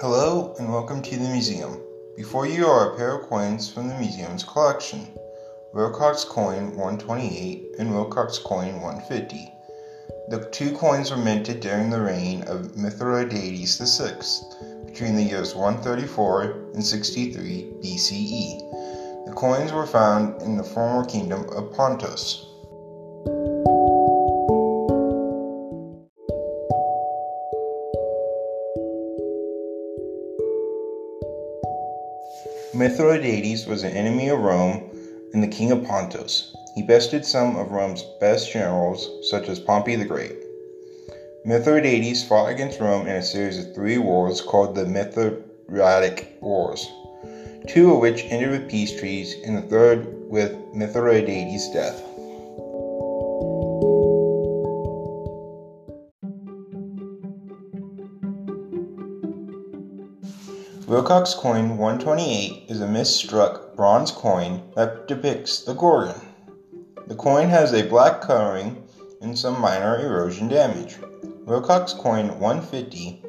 Hello 0.00 0.54
and 0.60 0.70
welcome 0.70 1.02
to 1.02 1.16
the 1.16 1.28
museum. 1.28 1.82
Before 2.14 2.46
you 2.46 2.66
are 2.66 2.92
a 2.92 2.96
pair 2.96 3.18
of 3.18 3.28
coins 3.28 3.68
from 3.68 3.88
the 3.88 3.98
museum's 3.98 4.44
collection 4.44 5.08
Wilcox 5.74 6.22
coin 6.22 6.76
128 6.76 7.74
and 7.80 7.92
Wilcox 7.92 8.38
coin 8.38 8.80
150. 8.80 9.52
The 10.28 10.48
two 10.52 10.70
coins 10.76 11.10
were 11.10 11.16
minted 11.16 11.58
during 11.58 11.90
the 11.90 12.00
reign 12.00 12.44
of 12.44 12.76
Mithridates 12.76 13.98
VI 13.98 14.86
between 14.86 15.16
the 15.16 15.24
years 15.24 15.56
134 15.56 16.42
and 16.74 16.86
63 16.86 17.72
BCE. 17.82 19.26
The 19.26 19.32
coins 19.34 19.72
were 19.72 19.84
found 19.84 20.40
in 20.42 20.56
the 20.56 20.62
former 20.62 21.04
kingdom 21.06 21.48
of 21.50 21.72
Pontus. 21.72 22.47
Mithridates 32.78 33.66
was 33.66 33.82
an 33.82 33.90
enemy 33.90 34.28
of 34.28 34.38
Rome 34.38 34.88
and 35.34 35.42
the 35.42 35.48
king 35.48 35.72
of 35.72 35.82
Pontus. 35.82 36.54
He 36.76 36.82
bested 36.82 37.24
some 37.24 37.56
of 37.56 37.72
Rome's 37.72 38.04
best 38.20 38.52
generals, 38.52 39.10
such 39.28 39.48
as 39.48 39.58
Pompey 39.58 39.96
the 39.96 40.04
Great. 40.04 40.36
Mithridates 41.44 42.22
fought 42.22 42.52
against 42.52 42.78
Rome 42.78 43.08
in 43.08 43.16
a 43.16 43.22
series 43.22 43.58
of 43.58 43.74
three 43.74 43.98
wars 43.98 44.40
called 44.40 44.76
the 44.76 44.84
Mithridatic 44.84 46.40
Wars, 46.40 46.88
two 47.66 47.92
of 47.92 47.98
which 47.98 48.24
ended 48.30 48.50
with 48.52 48.70
peace 48.70 48.92
treaties, 48.92 49.34
and 49.44 49.58
the 49.58 49.62
third 49.62 50.30
with 50.30 50.52
Mithridates' 50.72 51.72
death. 51.72 52.00
Wilcox 60.88 61.34
coin 61.34 61.76
128 61.76 62.64
is 62.70 62.80
a 62.80 62.86
misstruck 62.86 63.76
bronze 63.76 64.10
coin 64.10 64.62
that 64.74 65.06
depicts 65.06 65.60
the 65.60 65.74
Gorgon. 65.74 66.18
The 67.06 67.14
coin 67.14 67.50
has 67.50 67.74
a 67.74 67.86
black 67.86 68.22
coloring 68.22 68.84
and 69.20 69.38
some 69.38 69.60
minor 69.60 70.00
erosion 70.00 70.48
damage. 70.48 70.96
Wilcox 71.44 71.92
coin 71.92 72.40
150 72.40 73.22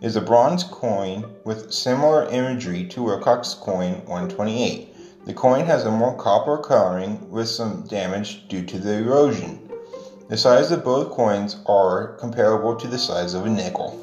is 0.00 0.14
a 0.14 0.20
bronze 0.20 0.62
coin 0.62 1.24
with 1.44 1.72
similar 1.72 2.28
imagery 2.28 2.84
to 2.90 3.02
Wilcox 3.02 3.54
coin 3.54 3.94
128. 4.06 5.26
The 5.26 5.34
coin 5.34 5.66
has 5.66 5.86
a 5.86 5.90
more 5.90 6.16
copper 6.16 6.58
coloring 6.58 7.28
with 7.28 7.48
some 7.48 7.88
damage 7.88 8.46
due 8.46 8.64
to 8.66 8.78
the 8.78 8.98
erosion. 8.98 9.68
The 10.28 10.36
size 10.36 10.70
of 10.70 10.84
both 10.84 11.10
coins 11.10 11.56
are 11.66 12.14
comparable 12.18 12.76
to 12.76 12.86
the 12.86 12.98
size 12.98 13.34
of 13.34 13.46
a 13.46 13.50
nickel. 13.50 14.00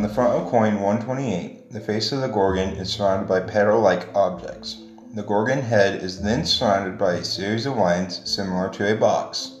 On 0.00 0.08
the 0.08 0.14
front 0.14 0.32
of 0.32 0.48
coin 0.48 0.80
128, 0.80 1.72
the 1.72 1.78
face 1.78 2.10
of 2.10 2.22
the 2.22 2.28
Gorgon 2.28 2.70
is 2.70 2.88
surrounded 2.88 3.28
by 3.28 3.40
petal 3.40 3.80
like 3.80 4.08
objects. 4.14 4.78
The 5.14 5.22
Gorgon 5.22 5.60
head 5.60 6.02
is 6.02 6.22
then 6.22 6.46
surrounded 6.46 6.96
by 6.96 7.12
a 7.12 7.22
series 7.22 7.66
of 7.66 7.76
lines 7.76 8.22
similar 8.24 8.70
to 8.70 8.90
a 8.90 8.96
box. 8.96 9.60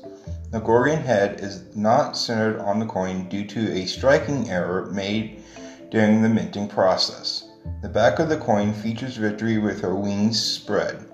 The 0.50 0.60
Gorgon 0.60 1.02
head 1.02 1.40
is 1.40 1.64
not 1.76 2.16
centered 2.16 2.58
on 2.58 2.78
the 2.78 2.86
coin 2.86 3.28
due 3.28 3.44
to 3.48 3.70
a 3.70 3.84
striking 3.84 4.48
error 4.48 4.86
made 4.86 5.42
during 5.90 6.22
the 6.22 6.30
minting 6.30 6.68
process. 6.68 7.46
The 7.82 7.90
back 7.90 8.18
of 8.18 8.30
the 8.30 8.38
coin 8.38 8.72
features 8.72 9.18
Victory 9.18 9.58
with 9.58 9.82
her 9.82 9.94
wings 9.94 10.40
spread. 10.40 11.04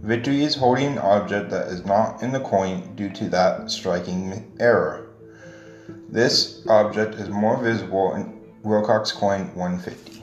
Victory 0.00 0.44
is 0.44 0.54
holding 0.54 0.92
an 0.92 0.98
object 0.98 1.50
that 1.50 1.66
is 1.66 1.84
not 1.84 2.22
in 2.22 2.30
the 2.30 2.38
coin 2.38 2.94
due 2.94 3.10
to 3.10 3.28
that 3.30 3.68
striking 3.68 4.52
error. 4.60 5.08
This 6.08 6.64
object 6.68 7.16
is 7.16 7.28
more 7.28 7.56
visible 7.56 8.14
in 8.14 8.39
Wilcox 8.62 9.10
coin 9.10 9.50
150. 9.54 10.22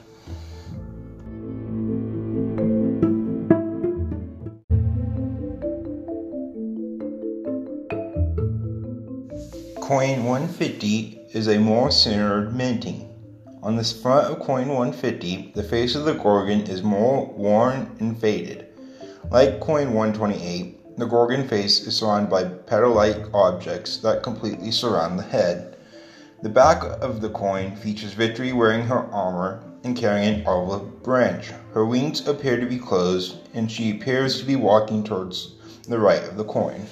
Coin 9.80 10.24
150 10.24 11.20
is 11.32 11.48
a 11.48 11.58
more 11.58 11.90
centered 11.90 12.54
minting. 12.54 13.08
On 13.64 13.74
the 13.74 13.82
front 13.82 14.28
of 14.28 14.38
coin 14.38 14.68
150, 14.68 15.52
the 15.56 15.64
face 15.64 15.96
of 15.96 16.04
the 16.04 16.14
Gorgon 16.14 16.60
is 16.60 16.82
more 16.82 17.26
worn 17.26 17.90
and 17.98 18.16
faded. 18.16 18.66
Like 19.30 19.58
coin 19.58 19.92
128, 19.94 20.96
the 20.96 21.06
Gorgon 21.06 21.48
face 21.48 21.80
is 21.80 21.96
surrounded 21.96 22.30
by 22.30 22.44
petal 22.44 22.92
like 22.92 23.34
objects 23.34 23.96
that 23.98 24.22
completely 24.22 24.70
surround 24.70 25.18
the 25.18 25.24
head. 25.24 25.77
The 26.40 26.48
back 26.48 26.84
of 27.02 27.20
the 27.20 27.30
coin 27.30 27.74
features 27.74 28.12
Victory 28.12 28.52
wearing 28.52 28.84
her 28.84 29.12
armor 29.12 29.60
and 29.82 29.96
carrying 29.96 30.36
an 30.40 30.46
olive 30.46 31.02
branch. 31.02 31.52
Her 31.74 31.84
wings 31.84 32.28
appear 32.28 32.60
to 32.60 32.66
be 32.66 32.78
closed, 32.78 33.36
and 33.54 33.68
she 33.68 33.90
appears 33.90 34.38
to 34.38 34.44
be 34.44 34.54
walking 34.54 35.02
towards 35.02 35.54
the 35.88 35.98
right 35.98 36.22
of 36.22 36.36
the 36.36 36.44
coin. 36.44 36.86